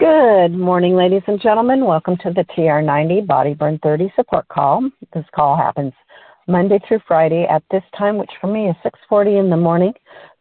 [0.00, 1.84] Good morning, ladies and gentlemen.
[1.84, 4.88] Welcome to the TR90 Body Burn 30 support call.
[5.12, 5.92] This call happens
[6.48, 9.92] Monday through Friday at this time, which for me is 6:40 in the morning.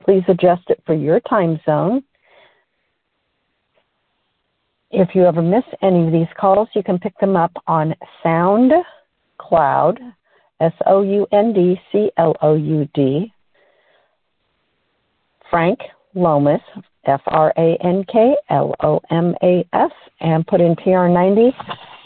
[0.02, 2.02] Please adjust it for your time zone.
[4.92, 10.14] If you ever miss any of these calls, you can pick them up on SoundCloud,
[10.62, 13.34] S O U N D C L O U D.
[15.50, 15.80] Frank
[16.16, 16.62] Lomas,
[17.06, 21.52] F R A N K L O M A S, and put in TR90,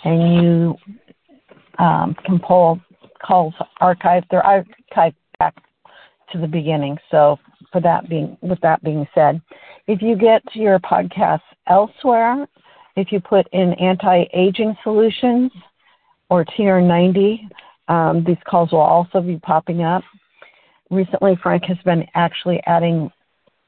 [0.05, 0.75] and you
[1.79, 2.79] um, can pull
[3.23, 4.25] calls archived.
[4.29, 5.55] They're archived back
[6.31, 6.97] to the beginning.
[7.09, 7.39] So,
[7.71, 9.41] for that being with that being said,
[9.87, 12.47] if you get your podcasts elsewhere,
[12.95, 15.51] if you put in anti-aging solutions
[16.29, 17.49] or TR90,
[17.87, 20.03] um, these calls will also be popping up.
[20.89, 23.11] Recently, Frank has been actually adding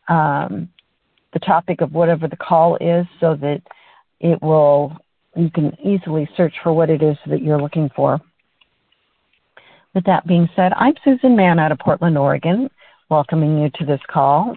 [0.07, 0.70] um,
[1.35, 3.62] the topic of whatever the call is so that
[4.20, 4.98] it will
[5.35, 8.21] you can easily search for what it is that you're looking for.
[9.93, 12.70] With that being said, I'm Susan Mahon out of Portland, Oregon,
[13.09, 14.55] welcoming you to this call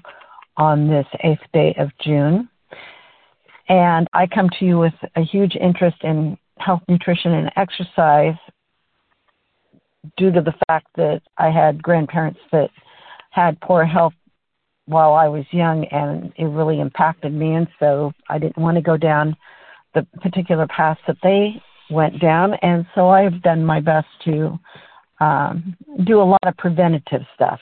[0.56, 2.48] on this eighth day of June.
[3.69, 8.39] And I come to you with a huge interest in health, nutrition, and exercise
[10.17, 12.70] due to the fact that I had grandparents that
[13.30, 14.14] had poor health
[14.89, 17.55] while I was young, and it really impacted me.
[17.55, 19.36] And so I didn't want to go down
[19.95, 22.55] the particular path that they went down.
[22.62, 24.58] And so I've done my best to
[25.20, 27.61] um, do a lot of preventative stuff.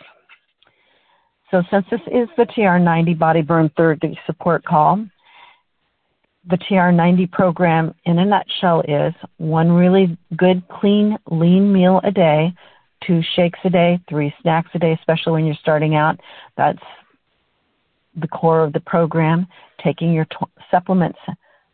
[1.50, 5.04] So since this is the TR90 Body Burn 30 support call,
[6.48, 12.54] the TR90 program in a nutshell is one really good, clean, lean meal a day,
[13.06, 16.20] two shakes a day, three snacks a day, especially when you're starting out.
[16.56, 16.82] That's
[18.16, 19.46] the core of the program,
[19.82, 20.26] taking your
[20.70, 21.18] supplements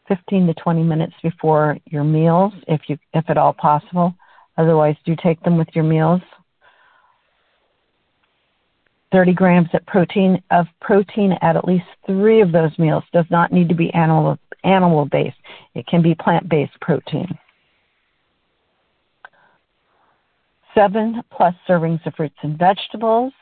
[0.09, 4.15] 15 to 20 minutes before your meals, if you, if at all possible.
[4.59, 6.21] Otherwise, do take them with your meals.
[9.13, 13.53] 30 grams of protein of protein at at least three of those meals does not
[13.53, 15.37] need to be animal animal based.
[15.75, 17.39] It can be plant based protein.
[20.75, 23.35] Seven plus servings of fruits and vegetables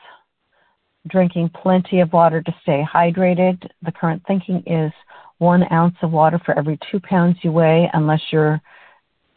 [1.07, 3.67] drinking plenty of water to stay hydrated.
[3.83, 4.91] The current thinking is
[5.39, 8.61] one ounce of water for every two pounds you weigh, unless you're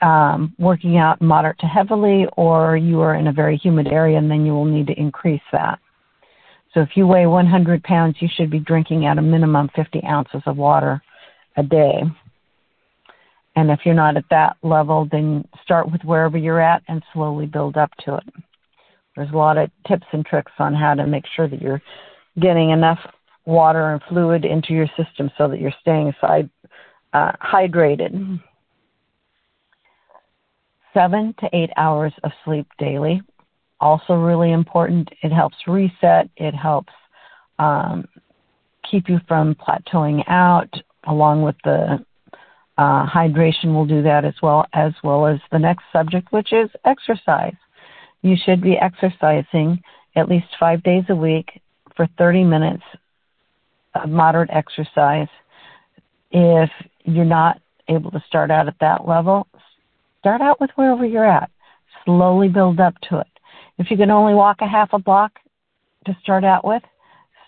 [0.02, 4.30] um, working out moderate to heavily or you are in a very humid area, and
[4.30, 5.78] then you will need to increase that.
[6.74, 10.42] So if you weigh 100 pounds, you should be drinking at a minimum 50 ounces
[10.46, 11.00] of water
[11.56, 12.02] a day.
[13.56, 17.46] And if you're not at that level, then start with wherever you're at and slowly
[17.46, 18.24] build up to it.
[19.16, 21.82] There's a lot of tips and tricks on how to make sure that you're
[22.40, 22.98] getting enough
[23.46, 26.48] water and fluid into your system so that you're staying side,
[27.12, 28.40] uh, hydrated.
[30.92, 33.20] Seven to eight hours of sleep daily.
[33.80, 35.08] Also, really important.
[35.22, 36.92] It helps reset, it helps
[37.58, 38.06] um,
[38.90, 40.72] keep you from plateauing out,
[41.06, 42.04] along with the
[42.78, 46.70] uh, hydration will do that as well, as well as the next subject, which is
[46.84, 47.54] exercise.
[48.24, 49.82] You should be exercising
[50.16, 51.60] at least five days a week
[51.94, 52.82] for 30 minutes
[53.94, 55.28] of moderate exercise.
[56.30, 56.70] If
[57.04, 59.46] you're not able to start out at that level,
[60.20, 61.50] start out with wherever you're at.
[62.06, 63.26] Slowly build up to it.
[63.76, 65.32] If you can only walk a half a block
[66.06, 66.82] to start out with,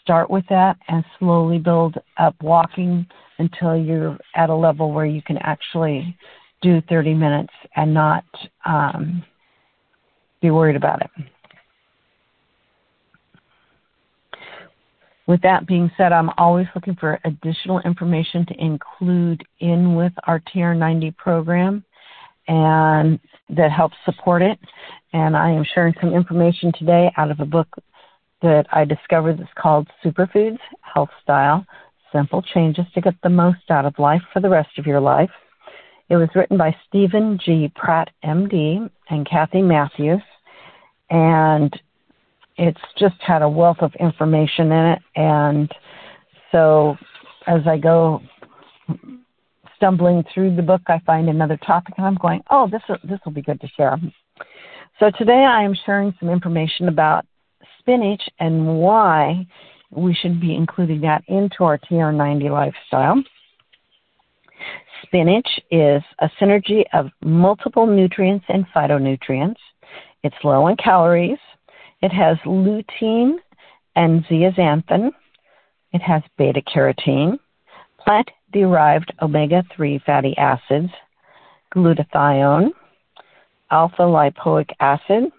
[0.03, 3.06] start with that and slowly build up walking
[3.38, 6.14] until you're at a level where you can actually
[6.60, 8.25] do 30 minutes and not
[8.66, 9.25] um,
[10.47, 11.11] be worried about it.
[15.27, 20.41] With that being said, I'm always looking for additional information to include in with our
[20.41, 21.85] TR90 program
[22.47, 23.19] and
[23.51, 24.56] that helps support it.
[25.12, 27.69] And I am sharing some information today out of a book
[28.41, 31.67] that I discovered that's called Superfoods Health Style
[32.12, 35.31] Simple Changes to Get the Most Out of Life for the Rest of Your Life.
[36.09, 37.73] It was written by Steven G.
[37.75, 40.23] Pratt, MD, and Kathy Matthews
[41.11, 41.79] and
[42.56, 45.03] it's just had a wealth of information in it.
[45.14, 45.70] And
[46.53, 46.97] so
[47.47, 48.23] as I go
[49.76, 53.20] stumbling through the book, I find another topic, and I'm going, oh, this will, this
[53.25, 53.99] will be good to share.
[54.99, 57.26] So today I am sharing some information about
[57.79, 59.47] spinach and why
[59.91, 63.23] we should be including that into our TR90 lifestyle.
[65.03, 69.56] Spinach is a synergy of multiple nutrients and phytonutrients.
[70.26, 71.38] It's low in calories.
[72.02, 73.37] It has lutein
[73.94, 75.12] and zeaxanthin.
[75.93, 77.38] It has beta carotene,
[78.00, 80.90] plant derived omega 3 fatty acids,
[81.73, 82.70] glutathione,
[83.70, 85.31] alpha lipoic acid,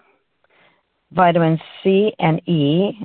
[1.12, 2.98] vitamins C and E,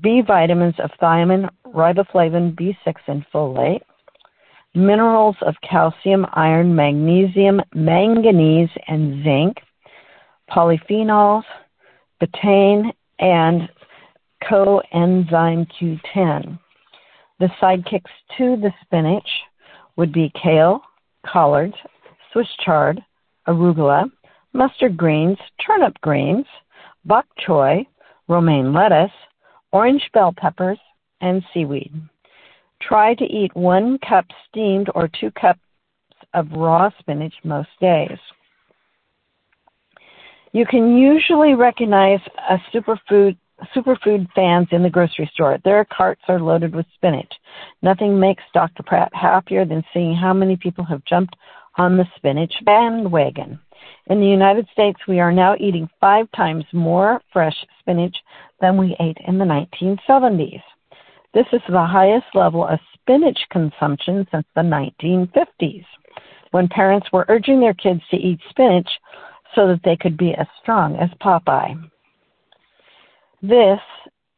[0.00, 3.82] B vitamins of thiamine, riboflavin, B6, and folate,
[4.72, 9.56] minerals of calcium, iron, magnesium, manganese, and zinc,
[10.52, 11.44] polyphenols,
[12.20, 13.68] betaine, and
[14.48, 16.58] coenzyme Q10.
[17.40, 18.02] The sidekicks
[18.36, 19.28] to the spinach
[19.96, 20.82] would be kale,
[21.26, 21.74] collards,
[22.32, 23.02] Swiss chard,
[23.48, 24.10] arugula,
[24.52, 26.46] mustard greens, turnip greens,
[27.04, 27.86] bok choy,
[28.28, 29.10] romaine lettuce,
[29.72, 30.78] orange bell peppers,
[31.20, 31.92] and seaweed.
[32.80, 35.60] Try to eat one cup steamed or two cups
[36.34, 38.18] of raw spinach most days.
[40.52, 42.20] You can usually recognize
[42.50, 43.36] a superfood
[43.76, 45.56] superfood fans in the grocery store.
[45.64, 47.32] Their carts are loaded with spinach.
[47.80, 48.82] Nothing makes Dr.
[48.82, 51.36] Pratt happier than seeing how many people have jumped
[51.78, 53.60] on the spinach bandwagon.
[54.08, 58.16] In the United States, we are now eating five times more fresh spinach
[58.60, 60.62] than we ate in the 1970s.
[61.32, 65.84] This is the highest level of spinach consumption since the 1950s,
[66.50, 68.88] when parents were urging their kids to eat spinach
[69.54, 71.74] so that they could be as strong as Popeye.
[73.42, 73.80] This,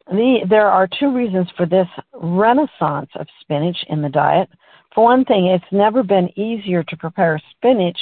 [0.08, 4.48] the, there are two reasons for this renaissance of spinach in the diet.
[4.94, 7.98] For one thing, it's never been easier to prepare spinach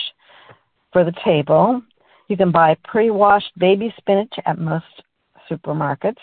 [0.92, 1.82] for the table.
[2.28, 4.84] You can buy pre washed baby spinach at most
[5.50, 6.20] supermarkets.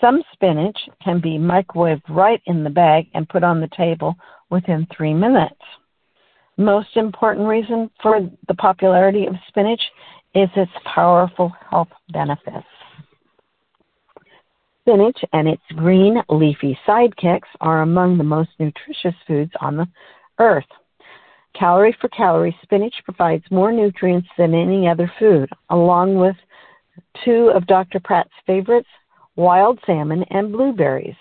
[0.00, 4.14] Some spinach can be microwaved right in the bag and put on the table
[4.50, 5.60] within three minutes.
[6.60, 9.80] Most important reason for the popularity of spinach
[10.34, 12.66] is its powerful health benefits.
[14.82, 19.88] Spinach and its green leafy sidekicks are among the most nutritious foods on the
[20.38, 20.66] earth.
[21.58, 26.36] Calorie for calorie, spinach provides more nutrients than any other food, along with
[27.24, 28.00] two of Dr.
[28.00, 28.88] Pratt's favorites,
[29.34, 31.16] wild salmon and blueberries.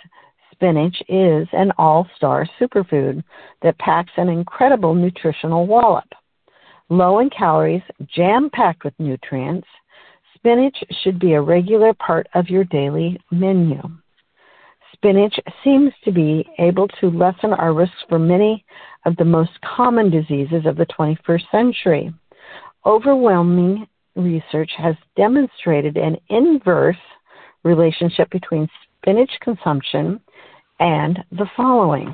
[0.59, 3.23] Spinach is an all star superfood
[3.61, 6.03] that packs an incredible nutritional wallop.
[6.89, 7.81] Low in calories,
[8.13, 9.67] jam packed with nutrients,
[10.35, 13.81] spinach should be a regular part of your daily menu.
[14.91, 18.65] Spinach seems to be able to lessen our risks for many
[19.05, 22.13] of the most common diseases of the 21st century.
[22.85, 26.97] Overwhelming research has demonstrated an inverse
[27.63, 28.67] relationship between
[28.97, 30.19] spinach consumption
[30.79, 32.13] and the following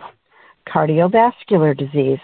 [0.67, 2.19] cardiovascular disease,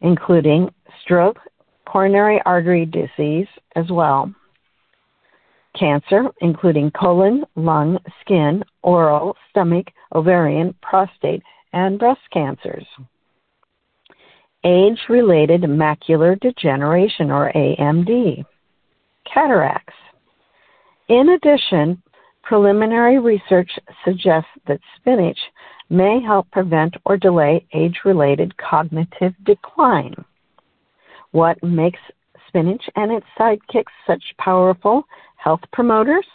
[0.00, 0.68] including
[1.02, 1.38] stroke,
[1.86, 3.46] coronary artery disease
[3.76, 4.32] as well,
[5.78, 11.42] cancer, including colon, lung, skin, oral, stomach, ovarian, prostate,
[11.72, 12.86] and breast cancers.
[14.64, 18.44] Age related macular degeneration, or AMD.
[19.32, 19.94] Cataracts.
[21.08, 22.02] In addition,
[22.42, 23.70] preliminary research
[24.04, 25.38] suggests that spinach
[25.90, 30.14] may help prevent or delay age related cognitive decline.
[31.32, 32.00] What makes
[32.48, 35.04] spinach and its sidekicks such powerful
[35.36, 36.26] health promoters?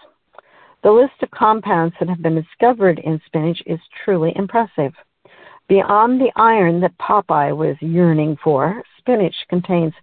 [0.83, 4.93] The list of compounds that have been discovered in spinach is truly impressive.
[5.67, 9.93] Beyond the iron that Popeye was yearning for, spinach contains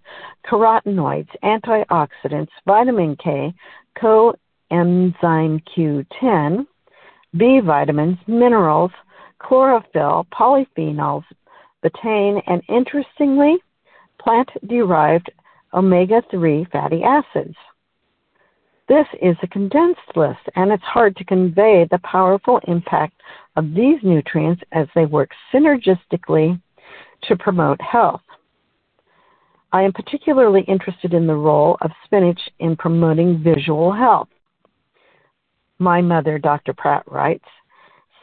[0.45, 3.53] carotenoids, antioxidants, vitamin K,
[3.97, 6.65] coenzyme Q10,
[7.35, 8.91] B vitamins, minerals,
[9.39, 11.23] chlorophyll, polyphenols,
[11.83, 13.57] betaine, and interestingly,
[14.19, 15.31] plant derived
[15.73, 17.55] omega 3 fatty acids.
[18.87, 23.21] This is a condensed list, and it's hard to convey the powerful impact
[23.57, 26.59] of these nutrients as they work synergistically
[27.23, 28.21] to promote health.
[29.73, 34.29] I am particularly interested in the role of spinach in promoting visual health.
[35.79, 36.73] My mother, Dr.
[36.73, 37.45] Pratt writes,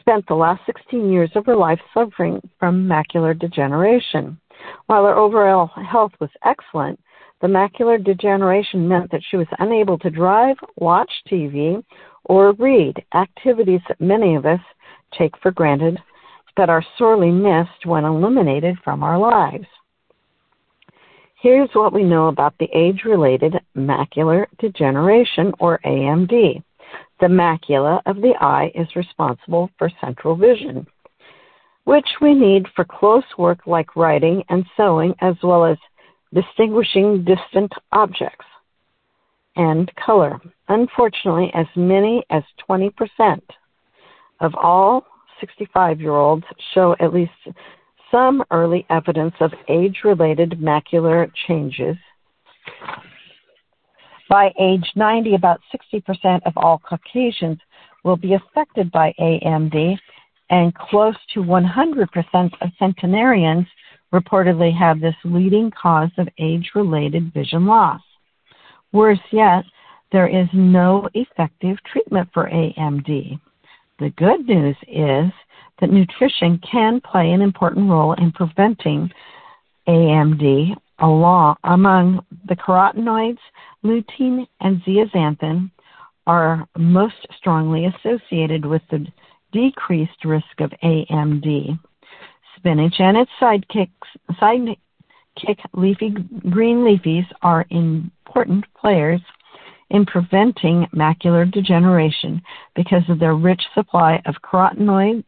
[0.05, 4.39] spent the last 16 years of her life suffering from macular degeneration.
[4.85, 6.99] While her overall health was excellent,
[7.41, 11.83] the macular degeneration meant that she was unable to drive, watch TV,
[12.25, 14.59] or read, activities that many of us
[15.17, 15.99] take for granted
[16.55, 19.65] but are sorely missed when eliminated from our lives.
[21.41, 26.63] Here's what we know about the age related macular degeneration, or AMD.
[27.19, 30.85] The macula of the eye is responsible for central vision,
[31.85, 35.77] which we need for close work like writing and sewing, as well as
[36.33, 38.45] distinguishing distant objects,
[39.55, 40.39] and color.
[40.67, 42.91] Unfortunately, as many as 20%
[44.41, 45.05] of all
[45.39, 47.31] 65 year olds show at least
[48.11, 51.95] some early evidence of age related macular changes.
[54.29, 57.59] By age 90, about 60% of all Caucasians
[58.03, 59.97] will be affected by AMD,
[60.49, 63.67] and close to 100% of centenarians
[64.13, 68.01] reportedly have this leading cause of age related vision loss.
[68.91, 69.65] Worse yet,
[70.11, 73.39] there is no effective treatment for AMD.
[73.99, 75.31] The good news is
[75.79, 79.11] that nutrition can play an important role in preventing
[79.87, 83.39] AMD along, among the carotenoids,
[83.83, 85.71] lutein and zeaxanthin
[86.27, 89.05] are most strongly associated with the
[89.51, 91.79] decreased risk of AMD.
[92.57, 93.89] Spinach and its sidekicks,
[94.41, 96.09] sidekick leafy
[96.49, 99.21] green leafies are important players
[99.91, 102.41] in preventing macular degeneration
[102.75, 105.23] because of their rich supply of carotenoids,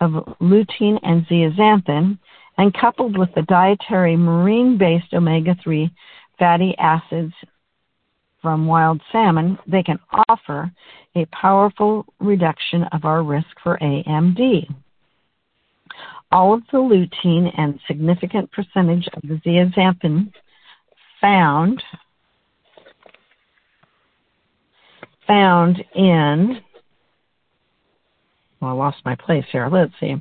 [0.00, 2.18] of lutein and zeaxanthin,
[2.58, 5.90] and coupled with the dietary marine based omega 3
[6.38, 7.32] fatty acids
[8.42, 9.98] from wild salmon, they can
[10.28, 10.70] offer
[11.16, 14.68] a powerful reduction of our risk for AMD.
[16.30, 20.32] All of the lutein and significant percentage of the zeaxanthin
[21.20, 21.82] found
[25.26, 26.60] found in,
[28.60, 29.68] well, I lost my place here.
[29.70, 30.16] Let's see.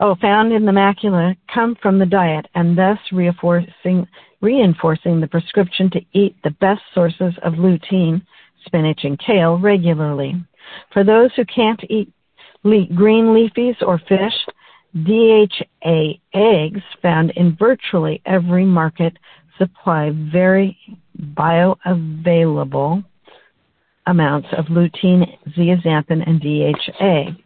[0.00, 4.06] Oh, found in the macula come from the diet and thus reinforcing,
[4.40, 8.22] reinforcing the prescription to eat the best sources of lutein,
[8.64, 10.36] spinach, and kale regularly.
[10.92, 12.12] For those who can't eat
[12.62, 14.34] le- green leafies or fish,
[14.94, 19.16] DHA eggs found in virtually every market
[19.58, 20.78] supply very
[21.34, 23.04] bioavailable
[24.06, 25.26] amounts of lutein,
[25.56, 27.36] zeaxanthin, and DHA.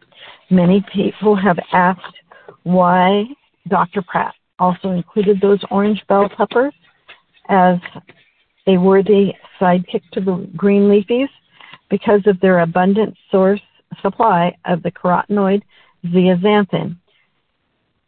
[0.50, 2.16] Many people have asked
[2.64, 3.24] why
[3.68, 4.02] Dr.
[4.02, 6.74] Pratt also included those orange bell peppers
[7.48, 7.78] as
[8.66, 11.28] a worthy sidekick to the green leafies
[11.90, 13.60] because of their abundant source
[14.00, 15.62] supply of the carotenoid
[16.06, 16.96] zeaxanthin.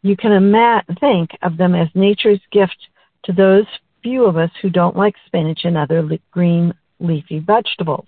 [0.03, 2.77] You can ima- think of them as nature's gift
[3.25, 3.65] to those
[4.03, 8.07] few of us who don't like spinach and other green leafy vegetables.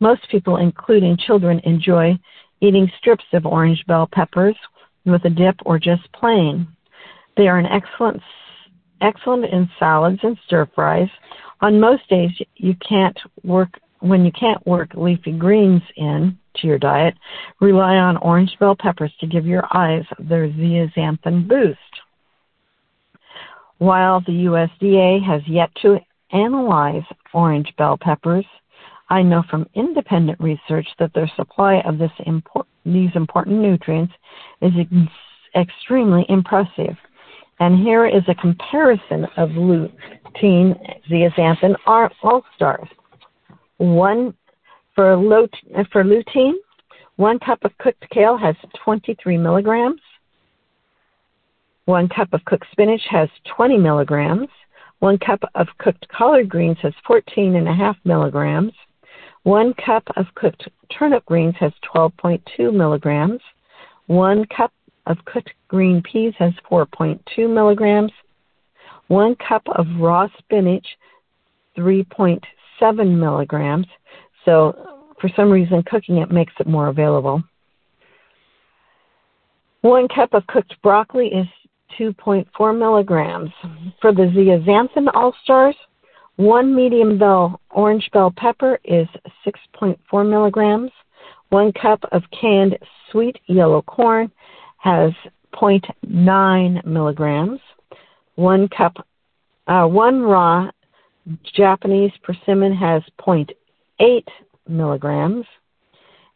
[0.00, 2.18] Most people, including children, enjoy
[2.60, 4.56] eating strips of orange bell peppers
[5.04, 6.66] with a dip or just plain.
[7.36, 8.22] They are an excellent
[9.00, 11.08] excellent in salads and stir fries.
[11.60, 16.78] On most days you can't work when you can't work leafy greens in to your
[16.78, 17.14] diet,
[17.60, 21.78] rely on orange bell peppers to give your eyes their zeaxanthin boost.
[23.78, 25.98] While the USDA has yet to
[26.32, 28.44] analyze orange bell peppers,
[29.10, 34.14] I know from independent research that their supply of import, these important nutrients
[34.62, 35.12] is ex-
[35.54, 36.96] extremely impressive.
[37.60, 40.74] And here is a comparison of lutein,
[41.08, 41.76] zeaxanthin, and
[42.22, 42.88] all stars.
[43.76, 44.34] One
[44.94, 45.16] for,
[45.92, 46.54] for lutein,
[47.16, 50.00] one cup of cooked kale has 23 milligrams.
[51.84, 54.48] One cup of cooked spinach has 20 milligrams.
[55.00, 58.72] One cup of cooked collard greens has 14 and a half milligrams.
[59.44, 63.40] One cup of cooked turnip greens has 12.2 milligrams.
[64.06, 64.72] One cup
[65.06, 68.10] of cooked green peas has 4.2 milligrams.
[69.08, 70.86] One cup of raw spinach,
[71.76, 72.40] 3.7
[73.18, 73.86] milligrams.
[74.46, 77.42] So, for some reason, cooking it makes it more available.
[79.82, 81.46] One cup of cooked broccoli is
[81.98, 83.50] 2.4 milligrams.
[84.00, 85.76] For the zeaxanthin all stars,
[86.36, 89.06] one medium bell orange bell pepper is
[89.46, 90.90] 6.4 milligrams.
[91.50, 92.76] One cup of canned
[93.10, 94.32] sweet yellow corn
[94.78, 95.12] has
[95.54, 97.60] 0.9 milligrams.
[98.34, 99.06] One cup,
[99.68, 100.70] uh, one raw
[101.54, 104.24] Japanese persimmon has 0.8
[104.68, 105.46] milligrams.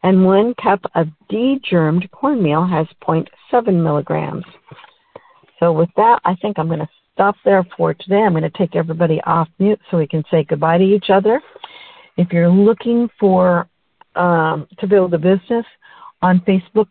[0.04, 4.44] And one cup of degermed cornmeal has 0.7 milligrams.
[5.58, 6.88] So with that, I think I'm going to
[7.18, 8.22] stop there for today.
[8.22, 11.42] I'm going to take everybody off mute so we can say goodbye to each other.
[12.16, 13.68] If you're looking for
[14.14, 15.66] um, to build a business
[16.22, 16.86] on Facebook,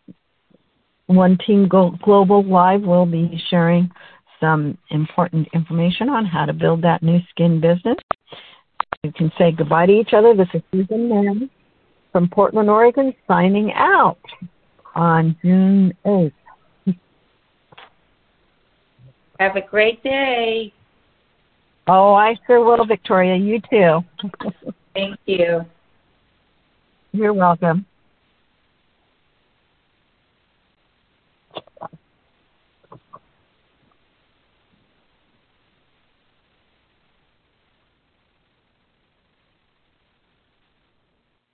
[1.05, 3.89] One Team Global Live will be sharing
[4.41, 7.95] some important information on how to build that Nu Skin business.
[9.03, 10.35] You can say goodbye to each other.
[10.35, 11.49] This is Susan Mahon
[12.11, 14.19] from Portland, Oregon, signing out
[14.93, 16.33] on June 8th.
[19.39, 20.73] Have a great day.
[21.87, 23.35] Oh, I sure will, Victoria.
[23.35, 24.03] You too.
[24.93, 25.65] Thank you.
[27.13, 27.85] You're welcome.